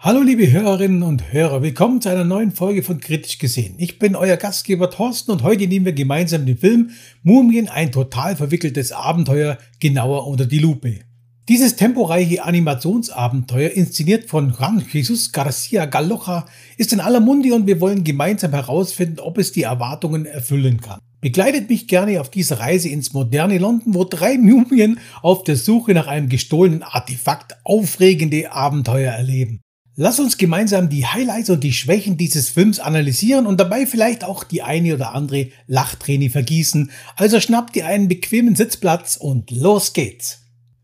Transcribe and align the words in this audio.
Hallo 0.00 0.22
liebe 0.22 0.48
Hörerinnen 0.52 1.02
und 1.02 1.32
Hörer, 1.32 1.60
willkommen 1.60 2.00
zu 2.00 2.08
einer 2.08 2.22
neuen 2.22 2.52
Folge 2.52 2.84
von 2.84 3.00
Kritisch 3.00 3.38
gesehen. 3.38 3.74
Ich 3.78 3.98
bin 3.98 4.14
euer 4.14 4.36
Gastgeber 4.36 4.90
Thorsten 4.90 5.32
und 5.32 5.42
heute 5.42 5.66
nehmen 5.66 5.86
wir 5.86 5.92
gemeinsam 5.92 6.46
den 6.46 6.56
Film 6.56 6.90
Mumien, 7.24 7.68
ein 7.68 7.90
total 7.90 8.36
verwickeltes 8.36 8.92
Abenteuer 8.92 9.58
genauer 9.80 10.28
unter 10.28 10.46
die 10.46 10.60
Lupe. 10.60 11.00
Dieses 11.48 11.74
temporeiche 11.74 12.44
Animationsabenteuer, 12.44 13.70
inszeniert 13.70 14.30
von 14.30 14.54
Juan 14.56 14.84
Jesus 14.88 15.32
Garcia 15.32 15.86
Galocha, 15.86 16.46
ist 16.76 16.92
in 16.92 17.00
aller 17.00 17.18
Munde 17.18 17.52
und 17.52 17.66
wir 17.66 17.80
wollen 17.80 18.04
gemeinsam 18.04 18.52
herausfinden, 18.52 19.18
ob 19.18 19.36
es 19.36 19.50
die 19.50 19.62
Erwartungen 19.62 20.26
erfüllen 20.26 20.80
kann. 20.80 21.00
Begleitet 21.20 21.68
mich 21.68 21.88
gerne 21.88 22.20
auf 22.20 22.30
diese 22.30 22.60
Reise 22.60 22.88
ins 22.88 23.14
moderne 23.14 23.58
London, 23.58 23.94
wo 23.94 24.04
drei 24.04 24.38
Mumien 24.38 25.00
auf 25.22 25.42
der 25.42 25.56
Suche 25.56 25.92
nach 25.92 26.06
einem 26.06 26.28
gestohlenen 26.28 26.84
Artefakt 26.84 27.56
aufregende 27.64 28.52
Abenteuer 28.52 29.12
erleben. 29.12 29.60
Lass 30.00 30.20
uns 30.20 30.38
gemeinsam 30.38 30.88
die 30.88 31.06
Highlights 31.06 31.50
und 31.50 31.64
die 31.64 31.72
Schwächen 31.72 32.16
dieses 32.16 32.50
Films 32.50 32.78
analysieren 32.78 33.46
und 33.46 33.58
dabei 33.58 33.84
vielleicht 33.84 34.22
auch 34.22 34.44
die 34.44 34.62
eine 34.62 34.94
oder 34.94 35.12
andere 35.12 35.48
Lachträne 35.66 36.30
vergießen. 36.30 36.92
Also 37.16 37.40
schnappt 37.40 37.74
dir 37.74 37.86
einen 37.86 38.06
bequemen 38.06 38.54
Sitzplatz 38.54 39.16
und 39.16 39.50
los 39.50 39.94
geht's. 39.94 40.42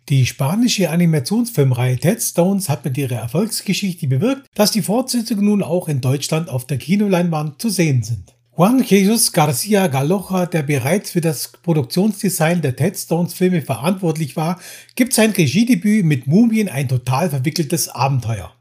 Die 0.09 0.27
spanische 0.27 0.91
Animationsfilmreihe 0.91 1.97
Ted 1.99 2.21
Stones 2.21 2.69
hat 2.69 2.85
mit 2.85 2.99
ihrer 2.99 3.15
Erfolgsgeschichte 3.15 4.09
bewirkt, 4.09 4.49
dass 4.53 4.73
die 4.73 4.83
Fortsetzungen 4.83 5.45
nun 5.45 5.63
auch 5.63 5.87
in 5.87 6.01
Deutschland 6.01 6.49
auf 6.49 6.67
der 6.67 6.79
Kinoleinwand 6.79 7.63
zu 7.63 7.69
sehen 7.69 8.03
sind. 8.03 8.35
Juan 8.59 8.83
Jesus 8.83 9.31
Garcia 9.31 9.87
Galocha, 9.87 10.47
der 10.47 10.65
bereits 10.65 11.13
für 11.13 11.21
das 11.21 11.53
Produktionsdesign 11.63 12.63
der 12.63 12.75
Ted 12.75 12.99
Stones 12.99 13.33
Filme 13.33 13.63
verantwortlich 13.63 14.35
war, 14.35 14.59
gibt 14.97 15.13
sein 15.13 15.31
Regiedebüt 15.31 16.05
mit 16.05 16.27
Mumien 16.27 16.69
ein 16.69 16.89
total 16.89 17.31
verwickeltes 17.31 17.89
Abenteuer. 17.89 18.53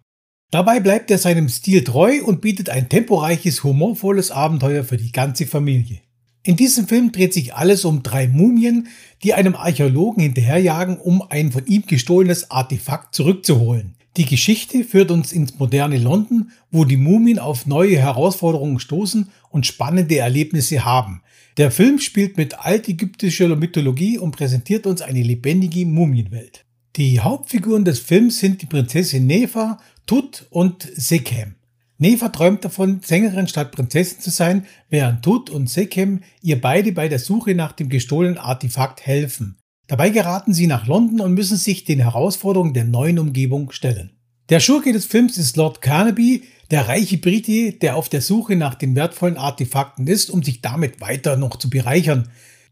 Dabei 0.54 0.80
bleibt 0.80 1.10
er 1.10 1.18
seinem 1.18 1.50
Stil 1.50 1.84
treu 1.84 2.22
und 2.24 2.40
bietet 2.40 2.70
ein 2.70 2.88
temporeiches, 2.88 3.64
humorvolles 3.64 4.30
Abenteuer 4.30 4.84
für 4.84 4.98
die 4.98 5.12
ganze 5.12 5.48
Familie. 5.48 6.02
In 6.44 6.56
diesem 6.56 6.88
Film 6.88 7.12
dreht 7.12 7.34
sich 7.34 7.56
alles 7.56 7.86
um 7.86 8.04
drei 8.04 8.28
Mumien, 8.28 8.88
die 9.24 9.34
einem 9.34 9.56
Archäologen 9.56 10.22
hinterherjagen, 10.22 10.98
um 10.98 11.24
ein 11.28 11.52
von 11.52 11.66
ihm 11.66 11.88
gestohlenes 11.88 12.52
Artefakt 12.52 13.16
zurückzuholen. 13.16 13.96
Die 14.16 14.26
Geschichte 14.26 14.84
führt 14.84 15.10
uns 15.10 15.34
ins 15.34 15.58
moderne 15.58 15.98
London, 15.98 16.52
wo 16.70 16.86
die 16.86 16.98
Mumien 16.98 17.40
auf 17.40 17.66
neue 17.66 17.98
Herausforderungen 17.98 18.78
stoßen 18.78 19.30
und 19.50 19.66
spannende 19.66 20.20
Erlebnisse 20.20 20.86
haben. 20.86 21.24
Der 21.58 21.72
Film 21.72 21.98
spielt 21.98 22.38
mit 22.38 22.60
altägyptischer 22.60 23.56
Mythologie 23.56 24.20
und 24.20 24.38
präsentiert 24.38 24.86
uns 24.86 25.02
eine 25.02 25.24
lebendige 25.24 25.88
Mumienwelt. 25.88 26.64
Die 26.96 27.20
Hauptfiguren 27.20 27.86
des 27.86 27.98
Films 27.98 28.38
sind 28.38 28.62
die 28.62 28.68
Prinzessin 28.68 29.26
Nefa 29.26 29.80
Tut 30.06 30.46
und 30.50 30.88
Sekem. 30.96 31.56
Neva 31.98 32.30
träumt 32.30 32.66
davon, 32.66 33.00
Sängerin 33.04 33.48
statt 33.48 33.72
Prinzessin 33.72 34.20
zu 34.20 34.30
sein, 34.30 34.66
während 34.90 35.24
Tut 35.24 35.50
und 35.50 35.70
Sekem 35.70 36.22
ihr 36.42 36.60
beide 36.60 36.92
bei 36.92 37.08
der 37.08 37.20
Suche 37.20 37.56
nach 37.56 37.72
dem 37.72 37.88
gestohlenen 37.88 38.38
Artefakt 38.38 39.06
helfen. 39.06 39.58
Dabei 39.88 40.10
geraten 40.10 40.54
sie 40.54 40.68
nach 40.68 40.88
London 40.88 41.22
und 41.22 41.34
müssen 41.34 41.58
sich 41.58 41.86
den 41.86 42.00
Herausforderungen 42.00 42.74
der 42.74 42.84
neuen 42.84 43.20
Umgebung 43.20 43.72
stellen. 43.72 44.12
Der 44.50 44.60
Schurke 44.60 44.92
des 44.92 45.06
Films 45.06 45.38
ist 45.38 45.56
Lord 45.56 45.82
Carnaby, 45.82 46.44
der 46.72 46.90
reiche 46.90 47.18
Brite, 47.18 47.72
der 47.72 47.96
auf 47.96 48.10
der 48.10 48.22
Suche 48.22 48.58
nach 48.58 48.76
den 48.76 48.96
wertvollen 48.96 49.38
Artefakten 49.38 50.08
ist, 50.08 50.30
um 50.30 50.44
sich 50.44 50.62
damit 50.62 51.00
weiter 51.00 51.38
noch 51.38 51.58
zu 51.58 51.70
bereichern. 51.70 52.30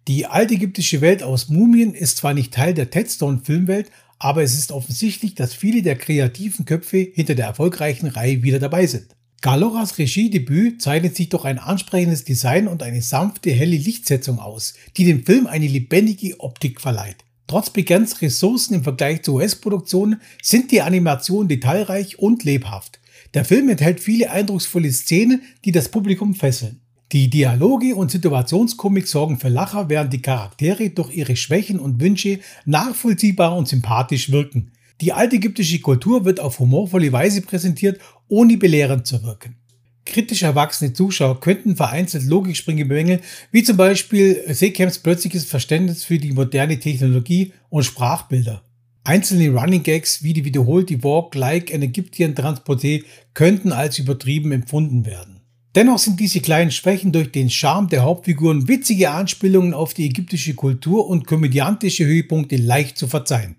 Die 0.07 0.25
altägyptische 0.25 1.00
Welt 1.00 1.23
aus 1.23 1.47
Mumien 1.47 1.94
ist 1.94 2.17
zwar 2.17 2.33
nicht 2.33 2.53
Teil 2.53 2.73
der 2.73 2.89
Tedstone-Filmwelt, 2.89 3.91
aber 4.23 4.43
es 4.43 4.55
ist 4.55 4.71
offensichtlich, 4.71 5.33
dass 5.33 5.55
viele 5.55 5.81
der 5.81 5.95
kreativen 5.95 6.65
Köpfe 6.65 7.09
hinter 7.11 7.33
der 7.33 7.47
erfolgreichen 7.47 8.05
Reihe 8.05 8.43
wieder 8.43 8.59
dabei 8.59 8.85
sind. 8.85 9.07
Galoras 9.41 9.97
Regiedebüt 9.97 10.79
zeichnet 10.79 11.15
sich 11.15 11.29
durch 11.29 11.43
ein 11.43 11.57
ansprechendes 11.57 12.23
Design 12.23 12.67
und 12.67 12.83
eine 12.83 13.01
sanfte, 13.01 13.49
helle 13.49 13.75
Lichtsetzung 13.75 14.37
aus, 14.37 14.75
die 14.95 15.05
dem 15.05 15.25
Film 15.25 15.47
eine 15.47 15.65
lebendige 15.65 16.39
Optik 16.39 16.79
verleiht. 16.79 17.17
Trotz 17.47 17.71
begrenzter 17.71 18.21
Ressourcen 18.21 18.75
im 18.75 18.83
Vergleich 18.83 19.23
zu 19.23 19.33
US-Produktionen 19.33 20.21
sind 20.43 20.71
die 20.71 20.83
Animationen 20.83 21.47
detailreich 21.47 22.19
und 22.19 22.43
lebhaft. 22.43 22.99
Der 23.33 23.43
Film 23.43 23.69
enthält 23.69 23.99
viele 23.99 24.29
eindrucksvolle 24.29 24.91
Szenen, 24.91 25.41
die 25.65 25.71
das 25.71 25.89
Publikum 25.89 26.35
fesseln. 26.35 26.79
Die 27.11 27.29
Dialoge 27.29 27.94
und 27.94 28.09
Situationskomik 28.09 29.05
sorgen 29.05 29.38
für 29.38 29.49
Lacher, 29.49 29.89
während 29.89 30.13
die 30.13 30.22
Charaktere 30.22 30.91
durch 30.91 31.13
ihre 31.13 31.35
Schwächen 31.35 31.77
und 31.77 31.99
Wünsche 31.99 32.39
nachvollziehbar 32.63 33.57
und 33.57 33.67
sympathisch 33.67 34.31
wirken. 34.31 34.72
Die 35.01 35.11
altägyptische 35.11 35.81
Kultur 35.81 36.23
wird 36.23 36.39
auf 36.39 36.59
humorvolle 36.59 37.11
Weise 37.11 37.41
präsentiert, 37.41 38.00
ohne 38.29 38.55
belehrend 38.55 39.07
zu 39.07 39.23
wirken. 39.23 39.57
Kritisch 40.05 40.44
erwachsene 40.44 40.94
Zuschauer 40.94 41.41
könnten 41.41 41.75
vereinzelt 41.75 42.23
Logiksprünge 42.23 42.85
bemängeln, 42.85 43.19
wie 43.51 43.63
zum 43.63 43.75
Beispiel 43.75 44.41
Sekems 44.47 45.00
plötzliches 45.00 45.44
Verständnis 45.44 46.05
für 46.05 46.17
die 46.17 46.31
moderne 46.31 46.79
Technologie 46.79 47.51
und 47.69 47.83
Sprachbilder. 47.83 48.63
Einzelne 49.03 49.50
Running 49.50 49.83
Gags 49.83 50.23
wie 50.23 50.33
die 50.33 50.45
wiederholte 50.45 51.03
Walk 51.03 51.35
like 51.35 51.73
an 51.73 51.81
Egyptian 51.81 52.35
Transporté 52.35 53.03
könnten 53.33 53.73
als 53.73 54.00
übertrieben 54.00 54.53
empfunden 54.53 55.05
werden. 55.05 55.41
Dennoch 55.73 55.99
sind 55.99 56.19
diese 56.19 56.41
kleinen 56.41 56.71
Schwächen 56.71 57.13
durch 57.13 57.31
den 57.31 57.49
Charme 57.49 57.87
der 57.87 58.03
Hauptfiguren, 58.03 58.67
witzige 58.67 59.11
Anspielungen 59.11 59.73
auf 59.73 59.93
die 59.93 60.05
ägyptische 60.05 60.53
Kultur 60.53 61.07
und 61.07 61.25
komödiantische 61.25 62.05
Höhepunkte 62.05 62.57
leicht 62.57 62.97
zu 62.97 63.07
verzeihen. 63.07 63.55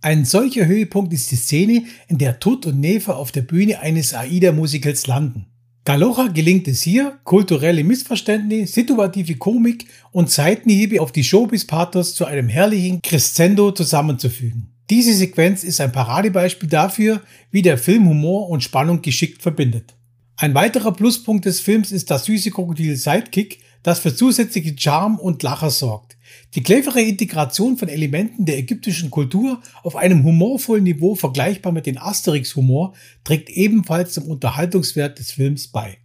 Ein 0.00 0.24
solcher 0.24 0.66
Höhepunkt 0.66 1.12
ist 1.12 1.30
die 1.30 1.36
Szene, 1.36 1.84
in 2.08 2.16
der 2.16 2.40
Tut 2.40 2.64
und 2.64 2.80
Nefer 2.80 3.16
auf 3.16 3.32
der 3.32 3.42
Bühne 3.42 3.80
eines 3.80 4.14
Aida-Musicals 4.14 5.06
landen. 5.06 5.46
Galocha 5.84 6.28
gelingt 6.28 6.68
es 6.68 6.80
hier, 6.80 7.18
kulturelle 7.24 7.84
Missverständnisse, 7.84 8.72
situative 8.72 9.36
Komik 9.36 9.86
und 10.10 10.30
Seitenhiebe 10.30 11.02
auf 11.02 11.12
die 11.12 11.24
Showbiz-Pathos 11.24 12.14
zu 12.14 12.24
einem 12.24 12.48
herrlichen 12.48 13.02
Crescendo 13.02 13.72
zusammenzufügen. 13.72 14.68
Diese 14.88 15.12
Sequenz 15.12 15.64
ist 15.64 15.80
ein 15.80 15.92
Paradebeispiel 15.92 16.68
dafür, 16.68 17.20
wie 17.50 17.62
der 17.62 17.78
Film 17.78 18.08
Humor 18.08 18.48
und 18.48 18.62
Spannung 18.62 19.02
geschickt 19.02 19.42
verbindet. 19.42 19.94
Ein 20.42 20.54
weiterer 20.54 20.90
Pluspunkt 20.90 21.44
des 21.44 21.60
Films 21.60 21.92
ist 21.92 22.10
das 22.10 22.24
süße 22.24 22.50
Krokodil 22.50 22.96
Sidekick, 22.96 23.60
das 23.84 24.00
für 24.00 24.12
zusätzliche 24.12 24.74
Charme 24.76 25.20
und 25.20 25.44
Lacher 25.44 25.70
sorgt. 25.70 26.16
Die 26.56 26.64
clevere 26.64 27.00
Integration 27.00 27.76
von 27.76 27.88
Elementen 27.88 28.44
der 28.44 28.58
ägyptischen 28.58 29.08
Kultur 29.08 29.62
auf 29.84 29.94
einem 29.94 30.24
humorvollen 30.24 30.82
Niveau 30.82 31.14
vergleichbar 31.14 31.70
mit 31.70 31.86
dem 31.86 31.96
Asterix-Humor 31.96 32.92
trägt 33.22 33.50
ebenfalls 33.50 34.14
zum 34.14 34.24
Unterhaltungswert 34.24 35.20
des 35.20 35.30
Films 35.30 35.68
bei. 35.68 35.98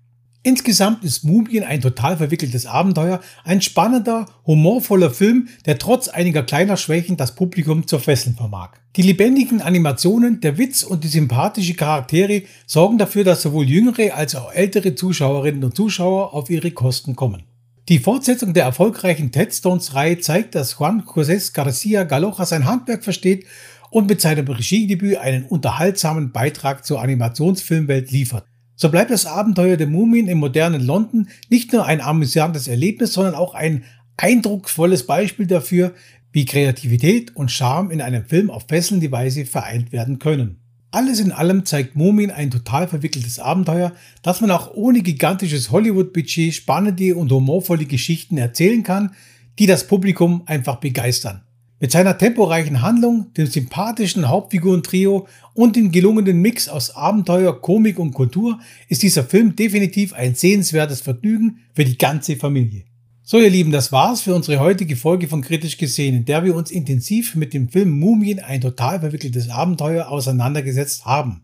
Insgesamt 0.48 1.04
ist 1.04 1.26
Mumien 1.26 1.66
ein 1.66 1.82
total 1.82 2.16
verwickeltes 2.16 2.66
Abenteuer, 2.66 3.20
ein 3.44 3.62
spannender, 3.62 4.28
humorvoller 4.46 5.12
Film, 5.12 5.50
der 5.66 5.78
trotz 5.78 6.08
einiger 6.08 6.42
kleiner 6.42 6.78
Schwächen 6.78 7.18
das 7.18 7.36
Publikum 7.36 7.86
zu 7.86 8.00
fesseln 8.00 8.38
vermag. 8.38 8.70
Die 8.96 9.02
lebendigen 9.02 9.60
Animationen, 9.60 10.40
der 10.40 10.58
Witz 10.58 10.84
und 10.84 11.04
die 11.04 11.10
sympathische 11.10 11.74
Charaktere 11.74 12.44
sorgen 12.66 12.98
dafür, 12.98 13.26
dass 13.26 13.42
sowohl 13.42 13.68
jüngere 13.68 14.16
als 14.16 14.36
auch 14.36 14.54
ältere 14.54 14.96
Zuschauerinnen 14.96 15.66
und 15.66 15.76
Zuschauer 15.76 16.34
auf 16.34 16.50
ihre 16.50 16.72
Kosten 16.72 17.18
kommen. 17.18 17.44
Die 17.90 18.00
Fortsetzung 18.00 18.54
der 18.54 18.64
erfolgreichen 18.64 19.34
Ted 19.34 19.54
Stones 19.54 19.96
Reihe 19.96 20.20
zeigt, 20.20 20.56
dass 20.56 20.80
Juan 20.80 21.04
José 21.04 21.54
Garcia 21.54 22.06
Galocha 22.06 22.46
sein 22.46 22.64
Handwerk 22.64 23.04
versteht 23.04 23.46
und 23.90 24.08
mit 24.08 24.22
seinem 24.22 24.48
Regiedebüt 24.48 25.18
einen 25.18 25.44
unterhaltsamen 25.44 26.32
Beitrag 26.32 26.86
zur 26.86 27.02
Animationsfilmwelt 27.02 28.12
liefert. 28.12 28.46
So 28.80 28.90
bleibt 28.90 29.10
das 29.10 29.26
Abenteuer 29.26 29.76
der 29.76 29.88
Mumien 29.88 30.28
im 30.28 30.38
modernen 30.38 30.86
London 30.86 31.30
nicht 31.50 31.74
nur 31.74 31.88
ein 31.88 32.00
amüsantes 32.00 32.68
Erlebnis, 32.68 33.12
sondern 33.12 33.34
auch 33.34 33.56
ein 33.56 33.84
eindrucksvolles 34.18 35.08
Beispiel 35.08 35.48
dafür, 35.48 35.96
wie 36.32 36.46
Kreativität 36.46 37.36
und 37.36 37.52
Charme 37.52 37.90
in 37.90 38.02
einem 38.02 38.24
Film 38.26 38.52
auf 38.52 38.68
fesselnde 38.68 39.12
Weise 39.12 39.46
vereint 39.46 39.92
werden 39.92 40.20
können. 40.20 40.60
Alles 40.92 41.20
in 41.20 41.32
allem 41.32 41.66
zeigt 41.66 41.96
Mumien 41.96 42.30
ein 42.30 42.52
total 42.52 42.88
verwickeltes 42.88 43.40
Abenteuer, 43.40 43.94
das 44.22 44.42
man 44.42 44.52
auch 44.52 44.76
ohne 44.76 45.02
gigantisches 45.02 45.72
Hollywood-Budget 45.72 46.54
spannende 46.54 47.16
und 47.16 47.32
humorvolle 47.32 47.86
Geschichten 47.86 48.38
erzählen 48.38 48.84
kann, 48.84 49.16
die 49.58 49.66
das 49.66 49.88
Publikum 49.88 50.44
einfach 50.46 50.76
begeistern. 50.76 51.42
Mit 51.80 51.92
seiner 51.92 52.18
temporeichen 52.18 52.82
Handlung, 52.82 53.32
dem 53.34 53.46
sympathischen 53.46 54.30
Hauptfigurentrio 54.30 55.28
und 55.54 55.76
dem 55.76 55.92
gelungenen 55.92 56.42
Mix 56.42 56.68
aus 56.68 56.96
Abenteuer, 56.96 57.62
Komik 57.62 58.00
und 58.00 58.16
Kultur 58.16 58.60
ist 58.88 59.04
dieser 59.04 59.24
Film 59.24 59.56
definitiv 59.56 60.14
ein 60.14 60.34
sehenswertes 60.34 61.02
Vergnügen 61.02 61.60
für 61.76 61.86
die 61.86 62.00
ganze 62.00 62.36
Familie. 62.36 62.86
So 63.22 63.38
ihr 63.40 63.52
Lieben, 63.52 63.72
das 63.72 63.92
war's 63.92 64.22
für 64.22 64.34
unsere 64.34 64.60
heutige 64.60 64.96
Folge 64.96 65.28
von 65.28 65.44
Kritisch 65.44 65.78
gesehen, 65.78 66.16
in 66.16 66.26
der 66.26 66.44
wir 66.44 66.56
uns 66.56 66.72
intensiv 66.72 67.36
mit 67.36 67.54
dem 67.54 67.70
Film 67.70 67.92
Mumien 67.92 68.40
ein 68.40 68.62
total 68.62 69.00
verwickeltes 69.00 69.50
Abenteuer 69.50 70.08
auseinandergesetzt 70.08 71.06
haben. 71.06 71.44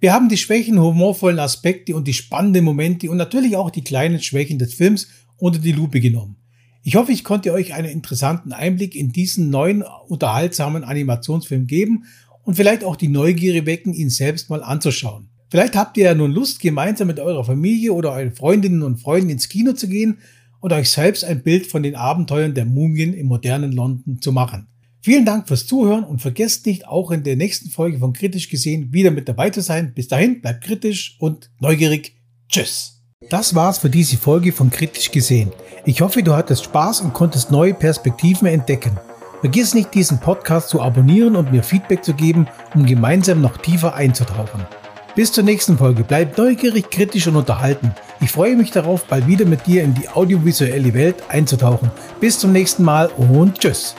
Wir 0.00 0.12
haben 0.12 0.28
die 0.28 0.38
schwächen, 0.38 0.80
humorvollen 0.80 1.38
Aspekte 1.38 1.94
und 1.94 2.08
die 2.08 2.14
spannenden 2.14 2.64
Momente 2.64 3.08
und 3.08 3.18
natürlich 3.18 3.54
auch 3.54 3.70
die 3.70 3.84
kleinen 3.84 4.20
Schwächen 4.20 4.58
des 4.58 4.74
Films 4.74 5.06
unter 5.36 5.60
die 5.60 5.72
Lupe 5.72 6.00
genommen. 6.00 6.39
Ich 6.82 6.96
hoffe, 6.96 7.12
ich 7.12 7.24
konnte 7.24 7.52
euch 7.52 7.74
einen 7.74 7.90
interessanten 7.90 8.52
Einblick 8.52 8.94
in 8.94 9.12
diesen 9.12 9.50
neuen, 9.50 9.84
unterhaltsamen 10.08 10.82
Animationsfilm 10.82 11.66
geben 11.66 12.04
und 12.42 12.54
vielleicht 12.54 12.84
auch 12.84 12.96
die 12.96 13.08
Neugier 13.08 13.66
wecken, 13.66 13.92
ihn 13.92 14.08
selbst 14.08 14.48
mal 14.48 14.62
anzuschauen. 14.62 15.28
Vielleicht 15.50 15.76
habt 15.76 15.96
ihr 15.96 16.04
ja 16.04 16.14
nun 16.14 16.30
Lust, 16.30 16.60
gemeinsam 16.60 17.08
mit 17.08 17.18
eurer 17.18 17.44
Familie 17.44 17.92
oder 17.92 18.12
euren 18.12 18.32
Freundinnen 18.32 18.82
und 18.82 18.98
Freunden 18.98 19.30
ins 19.30 19.48
Kino 19.48 19.72
zu 19.72 19.88
gehen 19.88 20.18
und 20.60 20.72
euch 20.72 20.90
selbst 20.90 21.24
ein 21.24 21.42
Bild 21.42 21.66
von 21.66 21.82
den 21.82 21.96
Abenteuern 21.96 22.54
der 22.54 22.64
Mumien 22.64 23.14
im 23.14 23.26
modernen 23.26 23.72
London 23.72 24.20
zu 24.22 24.32
machen. 24.32 24.68
Vielen 25.02 25.24
Dank 25.24 25.48
fürs 25.48 25.66
Zuhören 25.66 26.04
und 26.04 26.20
vergesst 26.20 26.66
nicht, 26.66 26.86
auch 26.86 27.10
in 27.10 27.24
der 27.24 27.36
nächsten 27.36 27.70
Folge 27.70 27.98
von 27.98 28.12
Kritisch 28.12 28.48
gesehen 28.48 28.92
wieder 28.92 29.10
mit 29.10 29.28
dabei 29.28 29.50
zu 29.50 29.62
sein. 29.62 29.94
Bis 29.94 30.08
dahin, 30.08 30.40
bleibt 30.40 30.62
kritisch 30.62 31.16
und 31.18 31.50
neugierig. 31.58 32.16
Tschüss. 32.48 32.99
Das 33.30 33.54
war's 33.54 33.78
für 33.78 33.88
diese 33.88 34.16
Folge 34.16 34.50
von 34.50 34.70
Kritisch 34.70 35.12
gesehen. 35.12 35.52
Ich 35.84 36.00
hoffe, 36.00 36.20
du 36.24 36.34
hattest 36.34 36.64
Spaß 36.64 37.00
und 37.02 37.14
konntest 37.14 37.52
neue 37.52 37.74
Perspektiven 37.74 38.48
entdecken. 38.48 38.98
Vergiss 39.38 39.72
nicht, 39.72 39.94
diesen 39.94 40.18
Podcast 40.18 40.68
zu 40.68 40.82
abonnieren 40.82 41.36
und 41.36 41.52
mir 41.52 41.62
Feedback 41.62 42.04
zu 42.04 42.12
geben, 42.12 42.48
um 42.74 42.84
gemeinsam 42.84 43.40
noch 43.40 43.56
tiefer 43.56 43.94
einzutauchen. 43.94 44.66
Bis 45.14 45.30
zur 45.30 45.44
nächsten 45.44 45.78
Folge. 45.78 46.02
Bleib 46.02 46.36
neugierig, 46.38 46.90
kritisch 46.90 47.28
und 47.28 47.36
unterhalten. 47.36 47.94
Ich 48.20 48.32
freue 48.32 48.56
mich 48.56 48.72
darauf, 48.72 49.04
bald 49.04 49.28
wieder 49.28 49.46
mit 49.46 49.64
dir 49.64 49.84
in 49.84 49.94
die 49.94 50.08
audiovisuelle 50.08 50.92
Welt 50.92 51.16
einzutauchen. 51.28 51.92
Bis 52.18 52.40
zum 52.40 52.50
nächsten 52.50 52.82
Mal 52.82 53.10
und 53.16 53.60
tschüss. 53.60 53.94